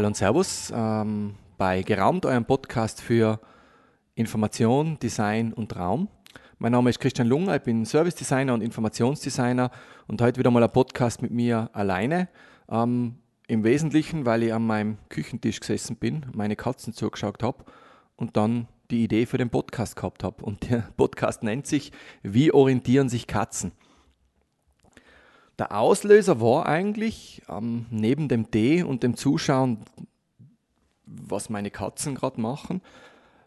Hallo 0.00 0.06
und 0.06 0.16
Servus 0.16 0.72
ähm, 0.74 1.34
bei 1.58 1.82
Geraumt, 1.82 2.24
eurem 2.24 2.46
Podcast 2.46 3.02
für 3.02 3.38
Information, 4.14 4.98
Design 4.98 5.52
und 5.52 5.76
Raum. 5.76 6.08
Mein 6.58 6.72
Name 6.72 6.88
ist 6.88 7.00
Christian 7.00 7.28
Lunger, 7.28 7.56
ich 7.56 7.62
bin 7.62 7.84
Service 7.84 8.14
Designer 8.14 8.54
und 8.54 8.62
Informationsdesigner 8.62 9.70
und 10.06 10.22
heute 10.22 10.38
wieder 10.38 10.50
mal 10.50 10.62
ein 10.62 10.72
Podcast 10.72 11.20
mit 11.20 11.32
mir 11.32 11.68
alleine. 11.74 12.30
Ähm, 12.70 13.16
Im 13.46 13.62
Wesentlichen, 13.62 14.24
weil 14.24 14.42
ich 14.42 14.54
an 14.54 14.66
meinem 14.66 14.96
Küchentisch 15.10 15.60
gesessen 15.60 15.96
bin, 15.96 16.24
meine 16.32 16.56
Katzen 16.56 16.94
zugeschaut 16.94 17.42
habe 17.42 17.66
und 18.16 18.38
dann 18.38 18.68
die 18.90 19.04
Idee 19.04 19.26
für 19.26 19.36
den 19.36 19.50
Podcast 19.50 19.96
gehabt 19.96 20.24
habe. 20.24 20.42
Und 20.42 20.70
der 20.70 20.88
Podcast 20.96 21.42
nennt 21.42 21.66
sich 21.66 21.92
Wie 22.22 22.54
orientieren 22.54 23.10
sich 23.10 23.26
Katzen? 23.26 23.72
Der 25.60 25.76
Auslöser 25.78 26.40
war 26.40 26.64
eigentlich 26.64 27.42
ähm, 27.46 27.84
neben 27.90 28.28
dem 28.28 28.50
Tee 28.50 28.82
und 28.82 29.02
dem 29.02 29.14
Zuschauen, 29.14 29.84
was 31.04 31.50
meine 31.50 31.70
Katzen 31.70 32.14
gerade 32.14 32.40
machen, 32.40 32.80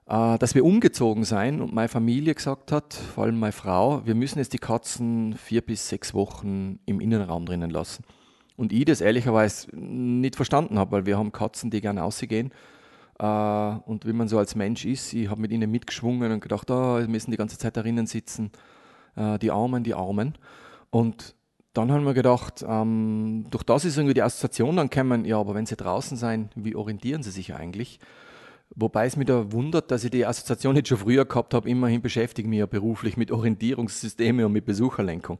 äh, 0.05 0.37
dass 0.37 0.53
wir 0.53 0.63
umgezogen 0.63 1.23
sein 1.23 1.59
und 1.59 1.73
meine 1.73 1.87
Familie 1.87 2.35
gesagt 2.35 2.71
hat, 2.71 2.93
vor 2.93 3.23
allem 3.23 3.39
meine 3.39 3.51
Frau, 3.51 4.05
wir 4.05 4.13
müssen 4.13 4.37
jetzt 4.37 4.53
die 4.53 4.59
Katzen 4.59 5.33
vier 5.33 5.61
bis 5.61 5.89
sechs 5.89 6.13
Wochen 6.13 6.77
im 6.85 6.99
Innenraum 6.99 7.47
drinnen 7.47 7.71
lassen. 7.71 8.03
Und 8.57 8.73
ich 8.73 8.85
das 8.85 9.01
ehrlicherweise 9.01 9.75
nicht 9.75 10.35
verstanden 10.35 10.77
habe, 10.77 10.91
weil 10.91 11.07
wir 11.07 11.17
haben 11.17 11.31
Katzen, 11.31 11.71
die 11.71 11.81
gerne 11.81 12.03
ausgehen. 12.03 12.51
Äh, 13.17 13.25
und 13.25 14.05
wie 14.05 14.13
man 14.13 14.27
so 14.27 14.37
als 14.37 14.53
Mensch 14.53 14.85
ist, 14.85 15.13
ich 15.13 15.31
habe 15.31 15.41
mit 15.41 15.51
ihnen 15.51 15.71
mitgeschwungen 15.71 16.31
und 16.31 16.41
gedacht, 16.41 16.69
oh, 16.69 16.99
wir 16.99 17.07
müssen 17.07 17.31
die 17.31 17.37
ganze 17.37 17.57
Zeit 17.57 17.75
drinnen 17.75 18.05
sitzen, 18.05 18.51
äh, 19.15 19.39
die 19.39 19.49
Armen, 19.49 19.83
die 19.83 19.95
Armen. 19.95 20.37
Und 20.91 21.33
dann 21.73 21.91
haben 21.91 22.05
wir 22.05 22.13
gedacht, 22.13 22.63
ähm, 22.67 23.45
durch 23.49 23.63
das 23.63 23.83
ist 23.85 23.97
irgendwie 23.97 24.13
die 24.13 24.21
Assoziation 24.21 24.75
dann 24.75 24.89
gekommen, 24.89 25.25
ja, 25.25 25.39
aber 25.39 25.55
wenn 25.55 25.65
sie 25.65 25.75
draußen 25.75 26.17
sein, 26.17 26.49
wie 26.55 26.75
orientieren 26.75 27.23
sie 27.23 27.31
sich 27.31 27.53
eigentlich? 27.55 27.99
Wobei 28.75 29.05
es 29.05 29.17
mich 29.17 29.27
da 29.27 29.51
wundert, 29.51 29.91
dass 29.91 30.03
ich 30.03 30.11
die 30.11 30.25
Assoziation 30.25 30.75
nicht 30.75 30.87
schon 30.87 30.97
früher 30.97 31.25
gehabt 31.25 31.53
habe. 31.53 31.69
Immerhin 31.69 32.01
beschäftige 32.01 32.47
ich 32.47 32.49
mich 32.49 32.59
ja 32.59 32.65
beruflich 32.65 33.17
mit 33.17 33.31
Orientierungssystemen 33.31 34.45
und 34.45 34.51
mit 34.51 34.65
Besucherlenkung. 34.65 35.39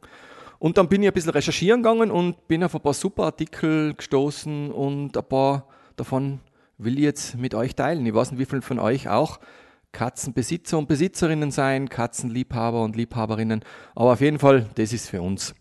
Und 0.58 0.78
dann 0.78 0.88
bin 0.88 1.02
ich 1.02 1.08
ein 1.08 1.14
bisschen 1.14 1.32
recherchieren 1.32 1.82
gegangen 1.82 2.10
und 2.10 2.46
bin 2.48 2.62
auf 2.62 2.74
ein 2.74 2.80
paar 2.80 2.94
super 2.94 3.24
Artikel 3.24 3.94
gestoßen 3.94 4.70
und 4.70 5.16
ein 5.16 5.24
paar 5.24 5.66
davon 5.96 6.40
will 6.78 6.94
ich 6.94 7.04
jetzt 7.04 7.36
mit 7.36 7.54
euch 7.54 7.74
teilen. 7.74 8.06
Ich 8.06 8.14
weiß 8.14 8.30
nicht, 8.30 8.40
wie 8.40 8.44
viele 8.44 8.62
von 8.62 8.78
euch 8.78 9.08
auch 9.08 9.40
Katzenbesitzer 9.92 10.78
und 10.78 10.88
Besitzerinnen 10.88 11.50
sein, 11.50 11.88
Katzenliebhaber 11.88 12.82
und 12.82 12.96
Liebhaberinnen. 12.96 13.64
Aber 13.94 14.12
auf 14.12 14.20
jeden 14.20 14.38
Fall, 14.38 14.68
das 14.74 14.92
ist 14.92 15.08
für 15.08 15.22
uns. 15.22 15.54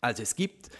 Also 0.00 0.22
es 0.22 0.36
gibt, 0.36 0.70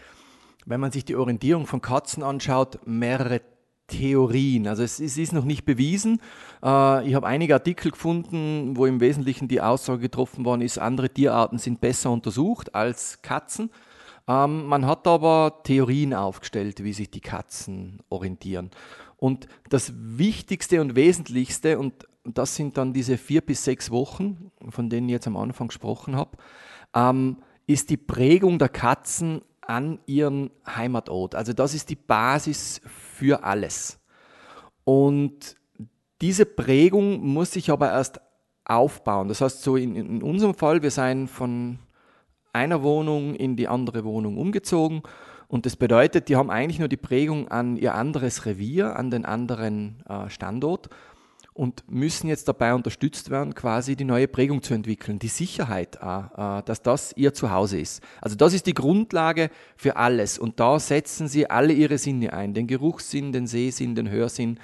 wenn 0.66 0.80
man 0.80 0.92
sich 0.92 1.04
die 1.04 1.16
Orientierung 1.16 1.66
von 1.66 1.80
Katzen 1.80 2.22
anschaut, 2.22 2.78
mehrere 2.86 3.42
Theorien. 3.86 4.68
Also 4.68 4.82
es, 4.82 5.00
es 5.00 5.18
ist 5.18 5.32
noch 5.32 5.44
nicht 5.44 5.64
bewiesen. 5.64 6.20
Äh, 6.62 7.08
ich 7.08 7.14
habe 7.14 7.26
einige 7.26 7.54
Artikel 7.54 7.90
gefunden, 7.90 8.76
wo 8.76 8.86
im 8.86 9.00
Wesentlichen 9.00 9.48
die 9.48 9.60
Aussage 9.60 10.00
getroffen 10.00 10.44
worden 10.44 10.62
ist, 10.62 10.78
andere 10.78 11.10
Tierarten 11.10 11.58
sind 11.58 11.80
besser 11.80 12.10
untersucht 12.10 12.74
als 12.74 13.20
Katzen. 13.22 13.70
Ähm, 14.28 14.66
man 14.66 14.86
hat 14.86 15.06
aber 15.06 15.60
Theorien 15.64 16.14
aufgestellt, 16.14 16.84
wie 16.84 16.92
sich 16.92 17.10
die 17.10 17.20
Katzen 17.20 17.98
orientieren. 18.08 18.70
Und 19.16 19.48
das 19.68 19.92
Wichtigste 19.96 20.80
und 20.80 20.94
Wesentlichste, 20.94 21.78
und 21.78 22.06
das 22.24 22.54
sind 22.54 22.78
dann 22.78 22.92
diese 22.92 23.18
vier 23.18 23.40
bis 23.40 23.64
sechs 23.64 23.90
Wochen, 23.90 24.50
von 24.68 24.88
denen 24.88 25.08
ich 25.08 25.14
jetzt 25.14 25.26
am 25.26 25.36
Anfang 25.36 25.68
gesprochen 25.68 26.16
habe, 26.16 26.38
ähm, 26.94 27.38
ist 27.72 27.90
die 27.90 27.96
Prägung 27.96 28.58
der 28.58 28.68
Katzen 28.68 29.42
an 29.60 30.00
ihren 30.06 30.50
Heimatort. 30.66 31.36
Also 31.36 31.52
das 31.52 31.72
ist 31.72 31.88
die 31.88 31.96
Basis 31.96 32.80
für 32.84 33.44
alles. 33.44 34.00
Und 34.82 35.56
diese 36.20 36.46
Prägung 36.46 37.20
muss 37.20 37.52
sich 37.52 37.70
aber 37.70 37.92
erst 37.92 38.20
aufbauen. 38.64 39.28
Das 39.28 39.40
heißt, 39.40 39.62
so 39.62 39.76
in, 39.76 39.94
in 39.94 40.22
unserem 40.22 40.54
Fall, 40.54 40.82
wir 40.82 40.90
seien 40.90 41.28
von 41.28 41.78
einer 42.52 42.82
Wohnung 42.82 43.36
in 43.36 43.54
die 43.54 43.68
andere 43.68 44.04
Wohnung 44.04 44.36
umgezogen. 44.36 45.02
Und 45.46 45.64
das 45.64 45.76
bedeutet, 45.76 46.28
die 46.28 46.34
haben 46.34 46.50
eigentlich 46.50 46.80
nur 46.80 46.88
die 46.88 46.96
Prägung 46.96 47.48
an 47.48 47.76
ihr 47.76 47.94
anderes 47.94 48.46
Revier, 48.46 48.96
an 48.96 49.12
den 49.12 49.24
anderen 49.24 50.02
äh, 50.08 50.28
Standort 50.28 50.88
und 51.52 51.90
müssen 51.90 52.28
jetzt 52.28 52.48
dabei 52.48 52.74
unterstützt 52.74 53.30
werden, 53.30 53.54
quasi 53.54 53.96
die 53.96 54.04
neue 54.04 54.28
Prägung 54.28 54.62
zu 54.62 54.74
entwickeln, 54.74 55.18
die 55.18 55.28
Sicherheit, 55.28 56.00
auch, 56.00 56.60
äh, 56.60 56.62
dass 56.64 56.82
das 56.82 57.12
ihr 57.16 57.34
Zuhause 57.34 57.80
ist. 57.80 58.02
Also 58.20 58.36
das 58.36 58.54
ist 58.54 58.66
die 58.66 58.74
Grundlage 58.74 59.50
für 59.76 59.96
alles 59.96 60.38
und 60.38 60.60
da 60.60 60.78
setzen 60.78 61.28
sie 61.28 61.50
alle 61.50 61.72
ihre 61.72 61.98
Sinne 61.98 62.32
ein, 62.32 62.54
den 62.54 62.66
Geruchssinn, 62.66 63.32
den 63.32 63.46
Sehsinn, 63.46 63.94
den 63.94 64.10
Hörsinn. 64.10 64.58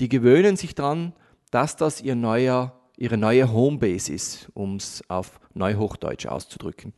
Die 0.00 0.08
gewöhnen 0.08 0.56
sich 0.56 0.74
daran, 0.74 1.12
dass 1.50 1.76
das 1.76 2.00
ihr 2.00 2.14
neuer, 2.14 2.78
ihre 2.96 3.16
neue 3.16 3.52
Homebase 3.52 4.12
ist, 4.12 4.48
um 4.54 4.76
es 4.76 5.02
auf 5.08 5.40
Neuhochdeutsch 5.54 6.26
auszudrücken. 6.26 6.92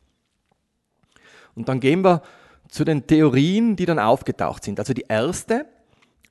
Und 1.55 1.69
dann 1.69 1.81
gehen 1.81 2.03
wir 2.05 2.23
zu 2.69 2.85
den 2.85 3.07
Theorien, 3.07 3.77
die 3.77 3.87
dann 3.87 3.99
aufgetaucht 3.99 4.65
sind. 4.65 4.79
Also 4.79 4.95
die 4.95 5.07
erste, 5.09 5.67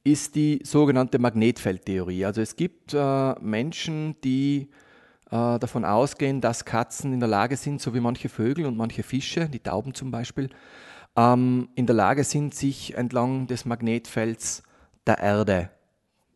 ist 0.03 0.35
die 0.35 0.61
sogenannte 0.63 1.19
Magnetfeldtheorie. 1.19 2.25
Also 2.25 2.41
es 2.41 2.55
gibt 2.55 2.93
äh, 2.93 3.33
Menschen, 3.39 4.15
die 4.23 4.69
äh, 5.29 5.59
davon 5.59 5.85
ausgehen, 5.85 6.41
dass 6.41 6.65
Katzen 6.65 7.13
in 7.13 7.19
der 7.19 7.29
Lage 7.29 7.57
sind, 7.57 7.81
so 7.81 7.93
wie 7.93 7.99
manche 7.99 8.29
Vögel 8.29 8.65
und 8.65 8.77
manche 8.77 9.03
Fische, 9.03 9.49
die 9.49 9.59
Tauben 9.59 9.93
zum 9.93 10.11
Beispiel, 10.11 10.49
ähm, 11.15 11.69
in 11.75 11.85
der 11.85 11.95
Lage 11.95 12.23
sind, 12.23 12.55
sich 12.55 12.95
entlang 12.95 13.47
des 13.47 13.65
Magnetfelds 13.65 14.63
der 15.05 15.19
Erde 15.19 15.69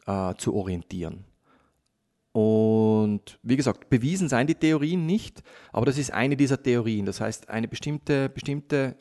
äh, 0.06 0.35
zu 0.35 0.53
orientieren. 0.53 1.25
Und 2.34 3.38
wie 3.44 3.56
gesagt, 3.56 3.90
bewiesen 3.90 4.28
seien 4.28 4.47
die 4.47 4.56
Theorien 4.56 5.06
nicht, 5.06 5.44
aber 5.72 5.85
das 5.85 6.00
ist 6.00 6.12
eine 6.12 6.35
dieser 6.35 6.62
Theorien. 6.62 7.06
Das 7.06 7.22
heißt, 7.22 7.50
eine 7.50 7.68
bestimmte, 7.68 8.28
bestimmte 8.28 8.95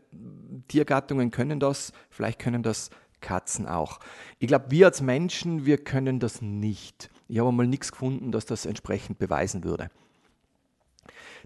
Tiergattungen 0.69 1.31
können 1.31 1.59
das, 1.59 1.93
vielleicht 2.11 2.39
können 2.39 2.63
das 2.63 2.91
Katzen 3.23 3.67
auch. 3.67 4.01
Ich 4.39 4.49
glaube, 4.49 4.67
wir 4.69 4.87
als 4.87 5.01
Menschen, 5.01 5.65
wir 5.65 5.79
können 5.79 6.21
das 6.21 6.43
nicht. 6.43 7.09
Ich 7.29 7.39
habe 7.39 7.51
mal 7.53 7.67
nichts 7.67 7.93
gefunden, 7.93 8.33
das 8.33 8.45
das 8.45 8.67
entsprechend 8.67 9.19
beweisen 9.19 9.65
würde. 9.65 9.91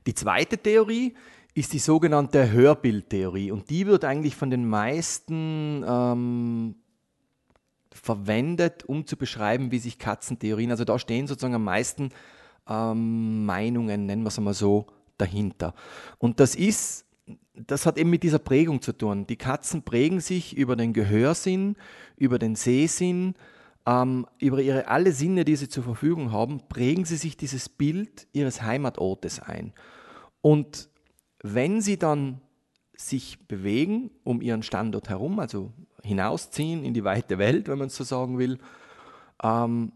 Die 0.07 0.15
zweite 0.15 0.59
Theorie 0.59 1.15
ist 1.55 1.73
die 1.73 1.79
sogenannte 1.79 2.51
Hörbildtheorie 2.51 3.51
und 3.51 3.71
die 3.71 3.87
wird 3.87 4.05
eigentlich 4.05 4.37
von 4.37 4.51
den 4.51 4.69
meisten 4.69 5.85
ähm, 5.87 6.75
verwendet, 7.93 8.85
um 8.85 9.07
zu 9.07 9.17
beschreiben, 9.17 9.71
wie 9.71 9.79
sich 9.79 9.99
Katzentheorien, 9.99 10.71
also 10.71 10.85
da 10.85 10.99
stehen 10.99 11.27
sozusagen 11.27 11.55
am 11.55 11.65
meisten 11.65 12.11
ähm, 12.69 13.47
Meinungen, 13.47 14.07
nennen 14.07 14.23
wir 14.23 14.29
es 14.29 14.39
einmal 14.39 14.55
so, 14.55 14.87
dahinter. 15.19 15.75
Und 16.19 16.41
das 16.41 16.55
ist 16.55 17.06
das 17.55 17.87
hat 17.87 17.99
eben 17.99 18.11
mit 18.11 18.23
dieser 18.23 18.39
Prägung 18.39 18.83
zu 18.83 18.93
tun. 18.93 19.27
Die 19.27 19.37
Katzen 19.37 19.83
prägen 19.83 20.21
sich 20.21 20.57
über 20.57 20.77
den 20.77 20.93
Gehörsinn, 20.93 21.77
über 22.17 22.39
den 22.39 22.55
Sehsinn, 22.55 23.35
ähm, 23.87 24.27
über 24.39 24.61
ihre 24.61 24.89
alle 24.89 25.13
Sinne, 25.13 25.45
die 25.45 25.57
sie 25.57 25.69
zur 25.69 25.85
Verfügung 25.85 26.33
haben, 26.33 26.69
prägen 26.69 27.05
sie 27.05 27.17
sich 27.17 27.37
dieses 27.37 27.69
Bild 27.69 28.27
ihres 28.33 28.63
Heimatortes 28.63 29.41
ein. 29.41 29.73
Und 30.41 30.89
wenn 31.43 31.81
sie 31.81 31.99
dann 31.99 32.41
sich 32.97 33.47
bewegen 33.47 34.11
um 34.25 34.41
ihren 34.41 34.63
Standort 34.63 35.09
herum, 35.09 35.39
also 35.39 35.73
hinausziehen 36.03 36.85
in 36.85 36.95
die 36.95 37.05
weite 37.05 37.39
Welt, 37.39 37.69
wenn 37.69 37.79
man 37.79 37.89
es 37.89 37.97
so 37.97 38.05
sagen 38.05 38.39
will, 38.39 38.59
ähm, 39.43 39.93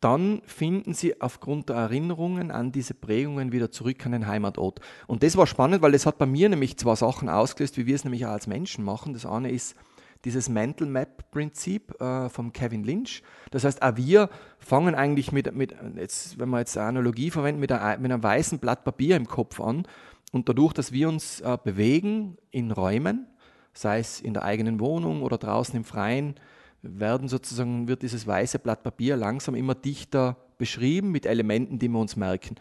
dann 0.00 0.40
finden 0.46 0.94
sie 0.94 1.20
aufgrund 1.20 1.68
der 1.68 1.76
Erinnerungen 1.76 2.50
an 2.50 2.72
diese 2.72 2.94
Prägungen 2.94 3.52
wieder 3.52 3.70
zurück 3.70 4.04
an 4.06 4.12
den 4.12 4.26
Heimatort. 4.26 4.80
Und 5.06 5.22
das 5.22 5.36
war 5.36 5.46
spannend, 5.46 5.82
weil 5.82 5.94
es 5.94 6.06
hat 6.06 6.16
bei 6.16 6.26
mir 6.26 6.48
nämlich 6.48 6.78
zwei 6.78 6.94
Sachen 6.94 7.28
ausgelöst, 7.28 7.76
wie 7.76 7.86
wir 7.86 7.94
es 7.94 8.04
nämlich 8.04 8.24
auch 8.24 8.30
als 8.30 8.46
Menschen 8.46 8.82
machen. 8.82 9.12
Das 9.12 9.26
eine 9.26 9.50
ist 9.50 9.76
dieses 10.24 10.48
Mental 10.48 10.86
Map 10.86 11.30
Prinzip 11.30 12.00
äh, 12.00 12.28
von 12.28 12.52
Kevin 12.52 12.84
Lynch. 12.84 13.22
Das 13.50 13.64
heißt, 13.64 13.82
auch 13.82 13.96
wir 13.96 14.30
fangen 14.58 14.94
eigentlich 14.94 15.32
mit, 15.32 15.54
mit 15.54 15.74
jetzt, 15.96 16.38
wenn 16.38 16.50
wir 16.50 16.58
jetzt 16.58 16.76
eine 16.76 16.88
Analogie 16.88 17.30
verwenden, 17.30 17.60
mit, 17.60 17.72
einer, 17.72 17.98
mit 17.98 18.10
einem 18.10 18.22
weißen 18.22 18.58
Blatt 18.58 18.84
Papier 18.84 19.16
im 19.16 19.26
Kopf 19.26 19.60
an. 19.60 19.86
Und 20.32 20.48
dadurch, 20.48 20.72
dass 20.72 20.92
wir 20.92 21.08
uns 21.08 21.40
äh, 21.40 21.58
bewegen 21.62 22.38
in 22.50 22.70
Räumen, 22.70 23.26
sei 23.72 23.98
es 23.98 24.20
in 24.20 24.34
der 24.34 24.44
eigenen 24.44 24.80
Wohnung 24.80 25.22
oder 25.22 25.38
draußen 25.38 25.76
im 25.76 25.84
Freien, 25.84 26.34
werden 26.82 27.28
sozusagen, 27.28 27.88
wird 27.88 28.02
dieses 28.02 28.26
weiße 28.26 28.58
Blatt 28.58 28.82
Papier 28.82 29.16
langsam 29.16 29.54
immer 29.54 29.74
dichter 29.74 30.36
beschrieben 30.58 31.10
mit 31.10 31.26
Elementen, 31.26 31.78
die 31.78 31.88
wir 31.88 31.98
uns 31.98 32.16
merken, 32.16 32.56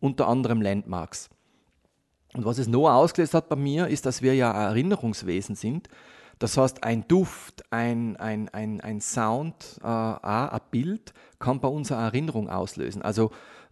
unter 0.00 0.28
anderem 0.28 0.60
Landmarks. 0.60 1.30
Und 2.34 2.44
was 2.44 2.58
es 2.58 2.66
noch 2.66 2.90
ausgelöst 2.90 3.34
hat 3.34 3.48
bei 3.48 3.56
mir, 3.56 3.86
ist, 3.86 4.06
dass 4.06 4.22
wir 4.22 4.34
ja 4.34 4.50
Erinnerungswesen 4.50 5.54
sind. 5.54 5.88
Das 6.40 6.56
heißt, 6.56 6.82
ein 6.82 7.06
Duft, 7.06 7.62
ein, 7.70 8.16
ein, 8.16 8.48
ein, 8.48 8.80
ein 8.80 9.00
Sound, 9.00 9.78
äh, 9.82 9.86
ein 9.86 10.60
Bild 10.70 11.12
kann 11.38 11.60
bei 11.60 11.68
uns 11.68 11.92
eine 11.92 12.02
Erinnerung 12.02 12.50
auslösen. 12.50 13.02
Also 13.02 13.30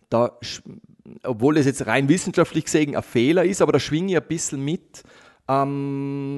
da, 0.09 0.39
obwohl 1.25 1.57
es 1.57 1.67
jetzt 1.67 1.87
rein 1.87 2.09
wissenschaftlich 2.09 2.67
gesehen 2.67 2.95
ein 2.95 3.03
Fehler 3.03 3.45
ist, 3.45 3.63
aber 3.63 3.73
da 3.73 3.81
schwinge 3.81 4.13
ich 4.13 4.17
ein 4.17 4.29
bisschen 4.29 4.65
mit, 4.65 5.03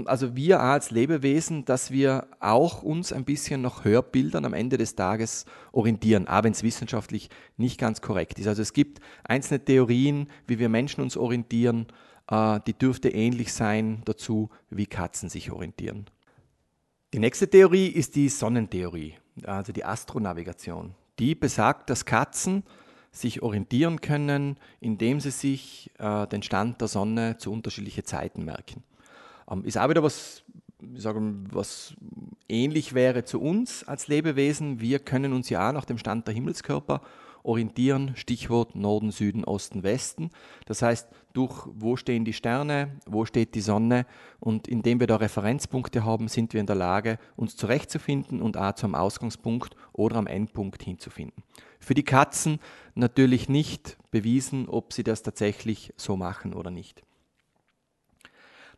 also 0.06 0.34
wir 0.34 0.61
als 0.61 0.90
Lebewesen, 0.90 1.64
dass 1.64 1.90
wir 1.90 2.26
auch 2.40 2.82
uns 2.82 3.12
ein 3.12 3.25
bisschen 3.25 3.61
nach 3.61 3.84
Hörbildern 3.84 4.44
am 4.44 4.55
Ende 4.55 4.78
des 4.78 4.96
Tages 4.96 5.44
orientieren, 5.72 6.26
auch 6.26 6.43
wenn 6.44 6.52
es 6.52 6.62
wissenschaftlich 6.62 7.28
nicht 7.56 7.78
ganz 7.78 8.00
korrekt 8.00 8.38
ist. 8.38 8.46
Also 8.46 8.62
es 8.62 8.72
gibt 8.72 9.00
einzelne 9.25 9.64
Theorien, 9.64 10.28
wie 10.46 10.58
wir 10.58 10.69
Menschen 10.69 11.02
uns 11.02 11.16
orientieren, 11.16 11.87
äh, 12.31 12.61
die 12.66 12.72
dürfte 12.72 13.11
ähnlich 13.11 13.52
sein 13.52 14.02
dazu, 14.05 14.49
wie 14.70 14.87
Katzen 14.87 15.28
sich 15.28 15.50
orientieren. 15.50 16.06
Die 17.12 17.19
nächste 17.19 17.49
Theorie 17.49 17.88
ist 17.88 18.17
die 18.17 18.28
Sonnentheorie, 18.28 19.14
also 19.44 19.72
die 19.72 19.84
Astronavigation. 19.84 20.94
Die 21.19 21.34
besagt, 21.34 21.90
dass 21.90 22.05
Katzen 22.05 22.64
sich 23.12 23.43
orientieren 23.43 24.00
können, 24.00 24.58
indem 24.81 25.20
sie 25.20 25.31
sich 25.31 25.90
äh, 25.99 26.26
den 26.26 26.43
Stand 26.43 26.81
der 26.81 26.88
Sonne 26.88 27.37
zu 27.38 27.52
unterschiedlichen 27.52 28.05
Zeiten 28.05 28.44
merken. 28.44 28.82
Ähm, 29.50 29.64
ist 29.64 29.79
auch 29.79 29.88
wieder 29.88 30.02
was, 30.02 30.43
sagen, 30.96 31.46
was 31.50 31.94
ähnlich 32.49 32.94
wäre 32.94 33.25
zu 33.25 33.41
uns 33.41 33.85
als 33.85 34.08
Lebewesen. 34.08 34.81
Wir 34.81 34.99
können 34.99 35.32
uns 35.32 35.49
ja 35.49 35.69
auch 35.69 35.73
nach 35.73 35.85
dem 35.85 35.99
Stand 35.99 36.26
der 36.26 36.35
Himmelskörper 36.35 37.00
orientieren, 37.44 38.12
Stichwort 38.17 38.75
Norden, 38.75 39.11
Süden, 39.11 39.44
Osten, 39.44 39.82
Westen. 39.82 40.31
Das 40.64 40.81
heißt, 40.82 41.08
durch 41.35 41.67
wo 41.75 41.96
stehen 41.96 42.25
die 42.25 42.32
Sterne, 42.32 42.99
wo 43.06 43.26
steht 43.26 43.55
die 43.55 43.61
Sonne 43.61 44.06
und 44.41 44.67
indem 44.67 44.99
wir 44.99 45.06
da 45.06 45.17
Referenzpunkte 45.17 46.05
haben, 46.05 46.29
sind 46.29 46.55
wir 46.55 46.61
in 46.61 46.67
der 46.67 46.76
Lage, 46.76 47.19
uns 47.37 47.56
zurechtzufinden 47.56 48.41
und 48.41 48.56
auch 48.56 48.75
zum 48.75 48.94
Ausgangspunkt 48.94 49.76
oder 49.93 50.17
am 50.17 50.26
Endpunkt 50.26 50.82
hinzufinden. 50.82 51.44
Für 51.81 51.94
die 51.94 52.02
Katzen 52.02 52.61
natürlich 52.94 53.49
nicht 53.50 53.99
bewiesen, 54.11 54.69
ob 54.69 54.94
sie 54.94 55.05
das 55.05 55.23
tatsächlich 55.23 55.93
so 55.96 56.17
machen 56.17 56.55
oder 56.55 56.70
nicht. 56.70 57.02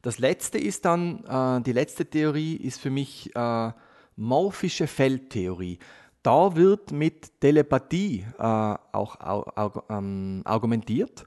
Das 0.06 0.20
letzte 0.20 0.56
ist 0.58 0.85
dann, 0.85 1.25
äh, 1.25 1.61
die 1.62 1.73
letzte 1.73 2.06
Theorie 2.06 2.55
ist 2.55 2.81
für 2.81 2.91
mich 2.91 3.35
äh, 3.35 3.73
morphische 4.14 4.87
Feldtheorie. 4.87 5.81
Da 6.23 6.55
wird 6.55 6.93
mit 6.93 7.41
Telepathie 7.41 8.25
äh, 8.38 8.41
auch 8.41 9.19
au, 9.20 9.82
ähm, 9.88 10.43
argumentiert. 10.44 11.26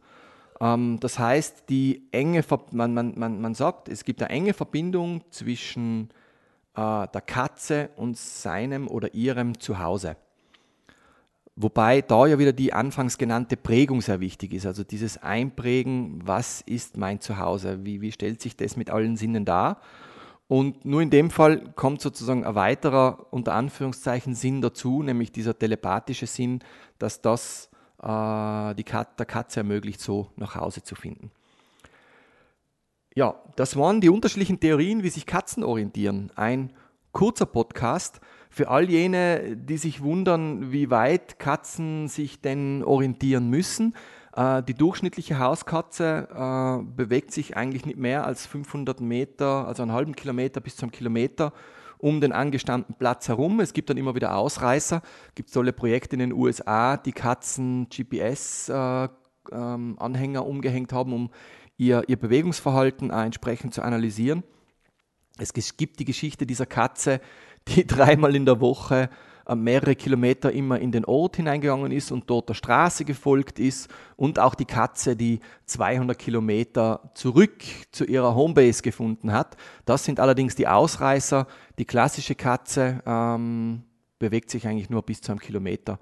Ähm, 0.61 0.97
das 1.01 1.19
heißt, 1.19 1.65
die 1.67 2.07
enge, 2.13 2.41
man, 2.71 2.93
man, 2.93 3.19
man, 3.19 3.41
man 3.41 3.53
sagt, 3.53 3.89
es 3.89 4.05
gibt 4.05 4.21
eine 4.21 4.29
enge 4.29 4.53
Verbindung 4.53 5.25
zwischen 5.29 6.11
äh, 6.73 7.05
der 7.05 7.21
Katze 7.27 7.89
und 7.97 8.17
seinem 8.17 8.87
oder 8.87 9.13
ihrem 9.13 9.59
Zuhause. 9.59 10.15
Wobei 11.61 12.01
da 12.01 12.25
ja 12.25 12.39
wieder 12.39 12.53
die 12.53 12.71
anfangs 12.71 13.17
genannte 13.17 13.57
Prägung 13.57 13.99
sehr 13.99 14.21
wichtig 14.21 14.53
ist. 14.53 14.65
Also 14.65 14.85
dieses 14.85 15.21
Einprägen, 15.21 16.21
was 16.25 16.61
ist 16.61 16.95
mein 16.95 17.19
Zuhause? 17.19 17.83
Wie, 17.83 17.99
wie 17.99 18.13
stellt 18.13 18.39
sich 18.41 18.55
das 18.55 18.77
mit 18.77 18.89
allen 18.89 19.17
Sinnen 19.17 19.43
dar? 19.43 19.81
Und 20.47 20.85
nur 20.85 21.01
in 21.01 21.09
dem 21.09 21.29
Fall 21.29 21.73
kommt 21.75 21.99
sozusagen 21.99 22.45
ein 22.45 22.55
weiterer, 22.55 23.27
unter 23.31 23.55
Anführungszeichen, 23.55 24.35
Sinn 24.35 24.61
dazu, 24.61 25.03
nämlich 25.03 25.33
dieser 25.33 25.59
telepathische 25.59 26.27
Sinn, 26.27 26.63
dass 26.97 27.19
das 27.19 27.69
äh, 28.01 28.73
die 28.75 28.85
Kat 28.85 29.19
der 29.19 29.25
Katze 29.25 29.59
ermöglicht, 29.59 29.99
so 29.99 30.29
nach 30.37 30.55
Hause 30.55 30.81
zu 30.83 30.95
finden. 30.95 31.29
Ja, 33.13 33.35
das 33.57 33.75
waren 33.75 33.99
die 33.99 34.07
unterschiedlichen 34.07 34.61
Theorien, 34.61 35.03
wie 35.03 35.09
sich 35.09 35.25
Katzen 35.25 35.65
orientieren. 35.65 36.31
Ein 36.37 36.71
kurzer 37.11 37.45
Podcast. 37.45 38.21
Für 38.49 38.69
all 38.69 38.89
jene, 38.89 39.55
die 39.55 39.77
sich 39.77 40.01
wundern, 40.01 40.71
wie 40.71 40.89
weit 40.89 41.37
Katzen 41.39 42.07
sich 42.07 42.41
denn 42.41 42.83
orientieren 42.83 43.49
müssen, 43.49 43.93
äh, 44.35 44.63
die 44.63 44.73
durchschnittliche 44.73 45.37
Hauskatze 45.39 46.27
äh, 46.31 46.83
bewegt 46.95 47.31
sich 47.31 47.55
eigentlich 47.55 47.85
nicht 47.85 47.99
mehr 47.99 48.25
als 48.25 48.45
500 48.47 49.01
Meter, 49.01 49.67
also 49.67 49.83
einen 49.83 49.91
halben 49.91 50.15
Kilometer 50.15 50.61
bis 50.61 50.75
zum 50.77 50.91
Kilometer 50.91 51.53
um 51.99 52.21
den 52.21 52.31
angestammten 52.31 52.95
Platz 52.95 53.27
herum. 53.27 53.59
Es 53.59 53.73
gibt 53.73 53.89
dann 53.89 53.97
immer 53.97 54.15
wieder 54.15 54.35
Ausreißer. 54.35 55.01
Es 55.27 55.35
gibt 55.35 55.53
tolle 55.53 55.73
Projekte 55.73 56.15
in 56.15 56.19
den 56.19 56.31
USA, 56.33 56.95
die 56.95 57.11
Katzen 57.11 57.87
GPS-Anhänger 57.89 59.09
äh, 60.39 60.43
ähm, 60.43 60.49
umgehängt 60.49 60.93
haben, 60.93 61.11
um 61.13 61.29
ihr, 61.77 62.03
ihr 62.07 62.17
Bewegungsverhalten 62.17 63.09
entsprechend 63.11 63.73
zu 63.73 63.81
analysieren. 63.81 64.43
Es 65.37 65.53
gibt 65.53 65.99
die 65.99 66.05
Geschichte 66.05 66.45
dieser 66.45 66.65
Katze, 66.65 67.21
die 67.67 67.85
dreimal 67.85 68.35
in 68.35 68.45
der 68.45 68.59
Woche 68.59 69.09
äh, 69.49 69.55
mehrere 69.55 69.95
Kilometer 69.95 70.51
immer 70.51 70.79
in 70.79 70.91
den 70.91 71.05
Ort 71.05 71.37
hineingegangen 71.37 71.91
ist 71.91 72.11
und 72.11 72.29
dort 72.29 72.49
der 72.49 72.53
Straße 72.53 73.03
gefolgt 73.03 73.59
ist 73.59 73.89
und 74.15 74.37
auch 74.37 74.53
die 74.53 74.65
Katze, 74.65 75.15
die 75.15 75.39
200 75.65 76.17
Kilometer 76.17 77.11
zurück 77.15 77.63
zu 77.91 78.05
ihrer 78.05 78.35
Homebase 78.35 78.83
gefunden 78.83 79.31
hat. 79.31 79.57
Das 79.85 80.03
sind 80.03 80.19
allerdings 80.19 80.55
die 80.55 80.67
Ausreißer. 80.67 81.47
Die 81.79 81.85
klassische 81.85 82.35
Katze 82.35 83.01
ähm, 83.05 83.83
bewegt 84.19 84.51
sich 84.51 84.67
eigentlich 84.67 84.89
nur 84.89 85.01
bis 85.01 85.21
zu 85.21 85.31
einem 85.31 85.39
Kilometer 85.39 85.99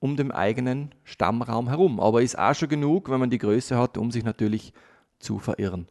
um 0.00 0.16
den 0.16 0.30
eigenen 0.30 0.94
Stammraum 1.04 1.68
herum, 1.68 2.00
aber 2.00 2.22
ist 2.22 2.38
auch 2.38 2.54
schon 2.54 2.68
genug, 2.68 3.10
wenn 3.10 3.20
man 3.20 3.30
die 3.30 3.38
Größe 3.38 3.76
hat, 3.76 3.98
um 3.98 4.10
sich 4.10 4.24
natürlich 4.24 4.72
zu 5.18 5.38
verirren. 5.38 5.88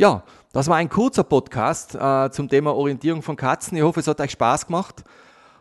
Ja, 0.00 0.24
das 0.54 0.66
war 0.68 0.76
ein 0.76 0.88
kurzer 0.88 1.24
Podcast 1.24 1.94
äh, 1.94 2.30
zum 2.30 2.48
Thema 2.48 2.74
Orientierung 2.74 3.20
von 3.20 3.36
Katzen. 3.36 3.76
Ich 3.76 3.82
hoffe, 3.82 4.00
es 4.00 4.06
hat 4.06 4.18
euch 4.18 4.30
Spaß 4.30 4.64
gemacht. 4.64 5.04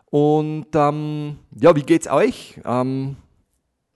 Und 0.05 0.67
ähm, 0.75 1.39
ja, 1.59 1.75
wie 1.75 1.81
geht's 1.81 2.09
euch? 2.09 2.57
Ähm, 2.63 3.17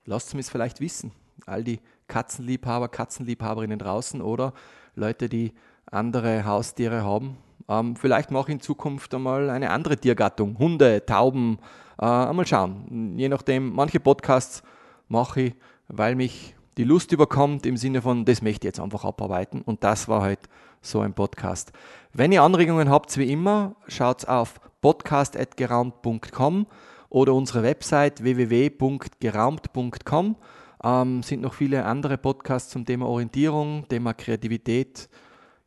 lasst 0.04 0.28
es 0.28 0.34
mich 0.34 0.46
vielleicht 0.48 0.82
wissen. 0.82 1.14
All 1.46 1.64
die 1.64 1.80
Katzenliebhaber, 2.10 2.90
Katzenliebhaberinnen 2.90 3.80
draußen 3.80 4.22
oder 4.22 4.52
Leute, 4.96 5.30
die 5.30 5.54
andere 5.86 6.44
Haustiere 6.44 7.06
haben. 7.06 7.38
Ähm, 7.70 7.96
vielleicht 7.96 8.30
mache 8.30 8.50
ich 8.50 8.56
in 8.56 8.60
Zukunft 8.60 9.16
einmal 9.16 9.50
eine 9.50 9.70
andere 9.70 9.96
Tiergattung. 9.96 10.60
Hunde, 10.60 11.06
Tauben. 11.06 11.58
Äh, 11.98 12.06
einmal 12.06 12.46
schauen. 12.46 13.18
Je 13.18 13.30
nachdem, 13.30 13.74
manche 13.74 14.02
Podcasts 14.02 14.62
mache 15.08 15.42
ich, 15.42 15.56
weil 15.88 16.16
mich 16.16 16.54
die 16.78 16.84
Lust 16.84 17.12
überkommt 17.12 17.66
im 17.66 17.78
Sinne 17.78 18.02
von, 18.02 18.26
das 18.26 18.42
möchte 18.42 18.68
ich 18.68 18.70
jetzt 18.70 18.80
einfach 18.80 19.06
abarbeiten. 19.06 19.62
Und 19.62 19.84
das 19.84 20.08
war 20.08 20.22
halt 20.22 20.40
so 20.82 21.02
ein 21.02 21.14
Podcast. 21.14 21.72
Wenn 22.14 22.32
ihr 22.32 22.44
Anregungen 22.44 22.90
habt, 22.90 23.18
wie 23.18 23.32
immer, 23.32 23.76
schaut 23.88 24.28
auf 24.28 24.60
podcast.geraumt.com 24.82 26.68
oder 27.10 27.34
unsere 27.34 27.64
Website 27.64 28.24
www.geraumt.com. 28.24 30.36
Ähm, 30.84 31.24
sind 31.24 31.42
noch 31.42 31.54
viele 31.54 31.86
andere 31.86 32.18
Podcasts 32.18 32.70
zum 32.70 32.86
Thema 32.86 33.08
Orientierung, 33.08 33.88
Thema 33.88 34.14
Kreativität. 34.14 35.08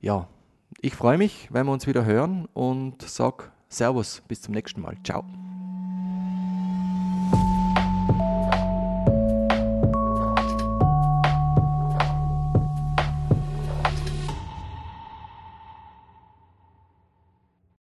Ja, 0.01 0.29
ich 0.83 0.95
freue 0.95 1.19
mich, 1.19 1.49
wenn 1.51 1.67
wir 1.67 1.73
uns 1.73 1.87
wieder 1.87 2.05
hören 2.05 2.47
und 2.53 3.01
sag 3.03 3.53
Servus, 3.69 4.23
bis 4.29 4.43
zum 4.43 4.55
nächsten 4.55 4.83
Mal. 4.83 4.97
Ciao. 5.03 5.46